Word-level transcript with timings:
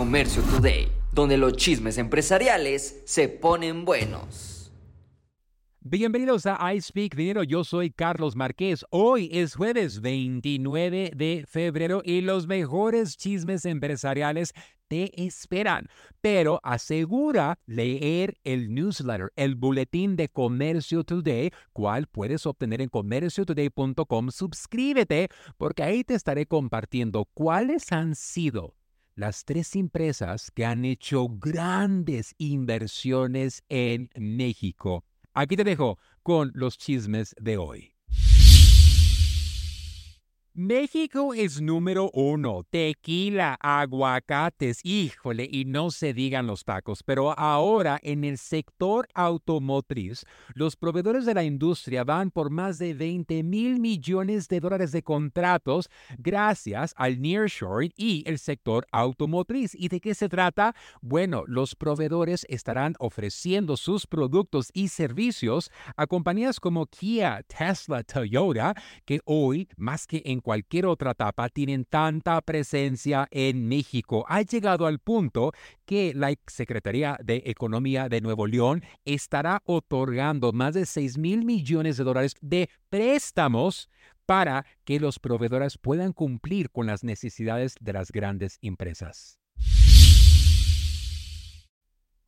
Comercio 0.00 0.42
Today, 0.44 0.88
donde 1.12 1.36
los 1.36 1.52
chismes 1.58 1.98
empresariales 1.98 3.02
se 3.04 3.28
ponen 3.28 3.84
buenos. 3.84 4.72
Bienvenidos 5.80 6.46
a 6.46 6.72
I 6.72 6.80
Speak 6.80 7.14
Dinero, 7.14 7.42
yo 7.42 7.64
soy 7.64 7.90
Carlos 7.90 8.34
Márquez. 8.34 8.86
Hoy 8.88 9.28
es 9.30 9.56
jueves 9.56 10.00
29 10.00 11.12
de 11.14 11.44
febrero 11.46 12.00
y 12.02 12.22
los 12.22 12.46
mejores 12.46 13.18
chismes 13.18 13.66
empresariales 13.66 14.54
te 14.88 15.22
esperan. 15.22 15.86
Pero 16.22 16.60
asegura 16.62 17.58
leer 17.66 18.38
el 18.42 18.74
newsletter, 18.74 19.30
el 19.36 19.54
boletín 19.54 20.16
de 20.16 20.30
Comercio 20.30 21.04
Today, 21.04 21.50
cual 21.74 22.06
puedes 22.06 22.46
obtener 22.46 22.80
en 22.80 22.88
comerciotoday.com. 22.88 24.30
Suscríbete 24.30 25.28
porque 25.58 25.82
ahí 25.82 26.04
te 26.04 26.14
estaré 26.14 26.46
compartiendo 26.46 27.28
cuáles 27.34 27.92
han 27.92 28.14
sido 28.14 28.79
las 29.20 29.44
tres 29.44 29.76
empresas 29.76 30.50
que 30.50 30.64
han 30.64 30.86
hecho 30.86 31.28
grandes 31.28 32.34
inversiones 32.38 33.62
en 33.68 34.08
México. 34.16 35.04
Aquí 35.34 35.56
te 35.56 35.64
dejo 35.64 35.98
con 36.22 36.50
los 36.54 36.78
chismes 36.78 37.34
de 37.38 37.58
hoy. 37.58 37.99
México 40.52 41.32
es 41.32 41.60
número 41.60 42.10
uno. 42.12 42.64
Tequila, 42.68 43.56
aguacates, 43.60 44.80
híjole, 44.82 45.48
y 45.48 45.64
no 45.64 45.92
se 45.92 46.12
digan 46.12 46.48
los 46.48 46.64
tacos. 46.64 47.04
Pero 47.04 47.38
ahora 47.38 48.00
en 48.02 48.24
el 48.24 48.36
sector 48.36 49.06
automotriz, 49.14 50.24
los 50.54 50.74
proveedores 50.74 51.24
de 51.24 51.34
la 51.34 51.44
industria 51.44 52.02
van 52.02 52.32
por 52.32 52.50
más 52.50 52.78
de 52.78 52.94
20 52.94 53.44
mil 53.44 53.78
millones 53.78 54.48
de 54.48 54.58
dólares 54.58 54.90
de 54.90 55.04
contratos 55.04 55.88
gracias 56.18 56.94
al 56.96 57.20
nearshoring 57.22 57.92
y 57.96 58.24
el 58.26 58.40
sector 58.40 58.88
automotriz. 58.90 59.76
¿Y 59.76 59.86
de 59.86 60.00
qué 60.00 60.16
se 60.16 60.28
trata? 60.28 60.74
Bueno, 61.00 61.44
los 61.46 61.76
proveedores 61.76 62.44
estarán 62.48 62.96
ofreciendo 62.98 63.76
sus 63.76 64.08
productos 64.08 64.70
y 64.74 64.88
servicios 64.88 65.70
a 65.96 66.08
compañías 66.08 66.58
como 66.58 66.86
Kia, 66.86 67.44
Tesla, 67.46 68.02
Toyota, 68.02 68.74
que 69.04 69.20
hoy, 69.24 69.68
más 69.76 70.08
que 70.08 70.22
en 70.24 70.39
cualquier 70.40 70.86
otra 70.86 71.12
etapa 71.12 71.48
tienen 71.48 71.84
tanta 71.84 72.40
presencia 72.40 73.28
en 73.30 73.68
México. 73.68 74.24
Ha 74.28 74.42
llegado 74.42 74.86
al 74.86 74.98
punto 74.98 75.52
que 75.84 76.12
la 76.14 76.34
Secretaría 76.46 77.18
de 77.22 77.42
Economía 77.46 78.08
de 78.08 78.20
Nuevo 78.20 78.46
León 78.46 78.82
estará 79.04 79.62
otorgando 79.64 80.52
más 80.52 80.74
de 80.74 80.86
6 80.86 81.18
mil 81.18 81.44
millones 81.44 81.96
de 81.96 82.04
dólares 82.04 82.34
de 82.40 82.68
préstamos 82.88 83.88
para 84.26 84.64
que 84.84 85.00
los 85.00 85.18
proveedores 85.18 85.76
puedan 85.76 86.12
cumplir 86.12 86.70
con 86.70 86.86
las 86.86 87.02
necesidades 87.02 87.74
de 87.80 87.92
las 87.92 88.12
grandes 88.12 88.58
empresas. 88.62 89.39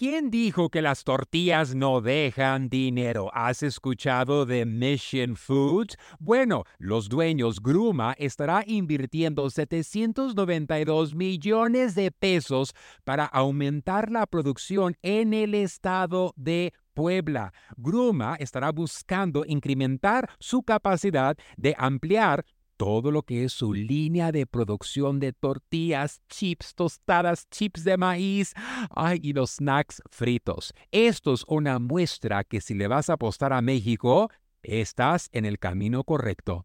¿Quién 0.00 0.30
dijo 0.30 0.70
que 0.70 0.80
las 0.80 1.04
tortillas 1.04 1.74
no 1.74 2.00
dejan 2.00 2.70
dinero? 2.70 3.30
¿Has 3.34 3.62
escuchado 3.62 4.46
de 4.46 4.64
Mission 4.64 5.36
Foods? 5.36 5.98
Bueno, 6.18 6.64
los 6.78 7.10
dueños 7.10 7.60
Gruma 7.60 8.14
estará 8.16 8.64
invirtiendo 8.66 9.50
792 9.50 11.14
millones 11.14 11.94
de 11.94 12.10
pesos 12.12 12.72
para 13.04 13.26
aumentar 13.26 14.10
la 14.10 14.24
producción 14.24 14.96
en 15.02 15.34
el 15.34 15.54
estado 15.54 16.32
de 16.34 16.72
Puebla. 16.94 17.52
Gruma 17.76 18.36
estará 18.36 18.72
buscando 18.72 19.44
incrementar 19.46 20.30
su 20.38 20.62
capacidad 20.62 21.36
de 21.58 21.74
ampliar 21.76 22.46
todo 22.80 23.10
lo 23.10 23.24
que 23.24 23.44
es 23.44 23.52
su 23.52 23.74
línea 23.74 24.32
de 24.32 24.46
producción 24.46 25.20
de 25.20 25.34
tortillas, 25.34 26.22
chips, 26.30 26.74
tostadas, 26.74 27.46
chips 27.50 27.84
de 27.84 27.98
maíz 27.98 28.54
ay, 28.88 29.20
y 29.22 29.34
los 29.34 29.56
snacks 29.56 30.00
fritos. 30.08 30.72
Esto 30.90 31.34
es 31.34 31.44
una 31.46 31.78
muestra 31.78 32.42
que 32.42 32.62
si 32.62 32.72
le 32.72 32.88
vas 32.88 33.10
a 33.10 33.14
apostar 33.14 33.52
a 33.52 33.60
México, 33.60 34.30
estás 34.62 35.28
en 35.32 35.44
el 35.44 35.58
camino 35.58 36.04
correcto. 36.04 36.64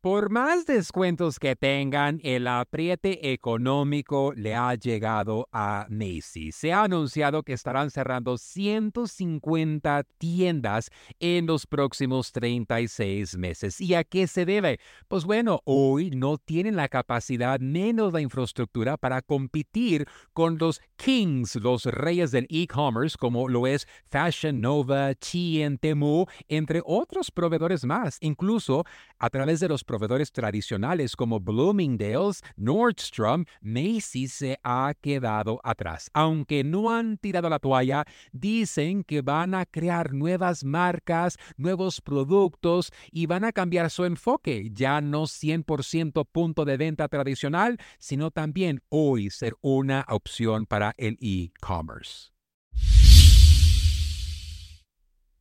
Por 0.00 0.30
más 0.30 0.64
descuentos 0.64 1.40
que 1.40 1.56
tengan, 1.56 2.20
el 2.22 2.46
apriete 2.46 3.32
económico 3.32 4.32
le 4.32 4.54
ha 4.54 4.72
llegado 4.76 5.48
a 5.50 5.86
Macy's. 5.90 6.54
Se 6.54 6.72
ha 6.72 6.84
anunciado 6.84 7.42
que 7.42 7.52
estarán 7.52 7.90
cerrando 7.90 8.38
150 8.38 10.04
tiendas 10.16 10.90
en 11.18 11.46
los 11.46 11.66
próximos 11.66 12.30
36 12.30 13.36
meses. 13.38 13.80
¿Y 13.80 13.94
a 13.94 14.04
qué 14.04 14.28
se 14.28 14.44
debe? 14.44 14.78
Pues 15.08 15.24
bueno, 15.24 15.62
hoy 15.64 16.10
no 16.10 16.38
tienen 16.38 16.76
la 16.76 16.86
capacidad 16.86 17.58
menos 17.58 18.12
la 18.12 18.20
infraestructura 18.20 18.98
para 18.98 19.20
competir 19.20 20.06
con 20.32 20.58
los 20.58 20.80
kings, 20.94 21.56
los 21.56 21.86
reyes 21.86 22.30
del 22.30 22.46
e-commerce, 22.50 23.16
como 23.18 23.48
lo 23.48 23.66
es 23.66 23.88
Fashion 24.08 24.60
Nova, 24.60 25.16
Chien, 25.16 25.76
Temu, 25.76 26.26
entre 26.46 26.82
otros 26.84 27.32
proveedores 27.32 27.84
más. 27.84 28.16
Incluso 28.20 28.84
a 29.18 29.28
través 29.28 29.58
de 29.58 29.66
los 29.66 29.87
proveedores 29.88 30.30
tradicionales 30.30 31.16
como 31.16 31.40
Bloomingdale's, 31.40 32.42
Nordstrom, 32.56 33.44
Macy's 33.60 34.34
se 34.34 34.60
ha 34.62 34.94
quedado 35.00 35.60
atrás. 35.64 36.10
Aunque 36.14 36.62
no 36.62 36.90
han 36.90 37.18
tirado 37.18 37.48
la 37.48 37.58
toalla, 37.58 38.04
dicen 38.30 39.02
que 39.02 39.22
van 39.22 39.54
a 39.54 39.66
crear 39.66 40.12
nuevas 40.12 40.62
marcas, 40.62 41.38
nuevos 41.56 42.00
productos 42.00 42.92
y 43.10 43.26
van 43.26 43.44
a 43.44 43.52
cambiar 43.52 43.90
su 43.90 44.04
enfoque. 44.04 44.70
Ya 44.72 45.00
no 45.00 45.22
100% 45.24 46.24
punto 46.30 46.64
de 46.64 46.76
venta 46.76 47.08
tradicional, 47.08 47.78
sino 47.98 48.30
también 48.30 48.82
hoy 48.90 49.30
ser 49.30 49.56
una 49.60 50.04
opción 50.08 50.66
para 50.66 50.94
el 50.98 51.18
e-commerce. 51.20 52.37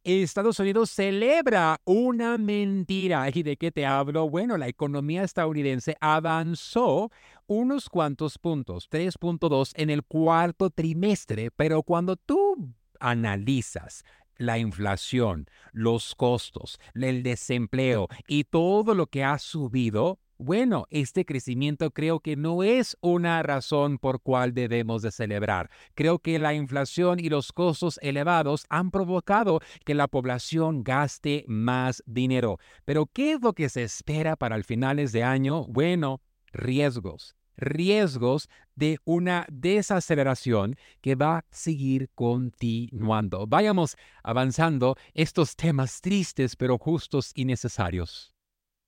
Estados 0.08 0.58
Unidos 0.60 0.90
celebra 0.90 1.82
una 1.84 2.38
mentira. 2.38 3.30
¿Y 3.34 3.44
de 3.44 3.58
qué 3.58 3.74
te 3.74 3.86
hablo? 3.86 4.30
Bueno, 4.30 4.58
la 4.58 4.70
economía 4.70 5.24
estadounidense 5.24 5.98
avanzó 6.00 7.12
unos 7.46 7.90
cuantos 7.90 8.38
puntos, 8.38 8.90
3.2 8.90 9.74
en 9.76 9.90
el 9.90 10.04
cuarto 10.04 10.70
trimestre, 10.70 11.52
pero 11.52 11.84
cuando 11.84 12.16
tú 12.16 12.74
analizas 13.02 14.06
la 14.38 14.58
inflación, 14.58 15.48
los 15.74 16.16
costos, 16.16 16.80
el 16.94 17.22
desempleo 17.22 18.08
y 18.28 18.46
todo 18.46 18.94
lo 18.94 19.08
que 19.08 19.26
ha 19.26 19.38
subido, 19.40 20.20
bueno, 20.38 20.86
este 20.90 21.26
crecimiento 21.26 21.92
creo 21.92 22.20
que 22.20 22.36
no 22.36 22.64
es 22.64 22.98
una 23.02 23.42
razón 23.44 23.98
por 23.98 24.22
cual 24.22 24.54
debemos 24.54 25.02
de 25.02 25.12
celebrar. 25.12 25.70
Creo 25.96 26.20
que 26.20 26.40
la 26.40 26.54
inflación 26.54 27.20
y 27.20 27.30
los 27.30 27.52
costos 27.52 28.00
elevados 28.02 28.66
han 28.70 28.92
provocado 28.92 29.60
que 29.86 29.96
la 29.96 30.08
población 30.08 30.84
gaste 30.84 31.44
más 31.48 32.04
dinero. 32.06 32.60
Pero 32.86 33.08
¿qué 33.08 33.34
es 33.34 33.42
lo 33.42 33.54
que 33.54 33.70
se 33.70 33.84
espera 33.84 34.36
para 34.36 34.56
el 34.56 34.64
finales 34.64 35.12
de 35.12 35.24
año? 35.24 35.66
Bueno, 35.66 36.22
riesgos 36.52 37.38
riesgos 37.58 38.50
de 38.76 39.00
una 39.04 39.46
desaceleración 39.50 40.76
que 41.02 41.16
va 41.16 41.40
a 41.40 41.46
seguir 41.50 42.10
continuando. 42.14 43.48
Vayamos 43.48 43.98
avanzando 44.24 44.96
estos 45.14 45.56
temas 45.56 46.00
tristes 46.02 46.56
pero 46.56 46.78
justos 46.78 47.32
y 47.34 47.46
necesarios. 47.46 48.37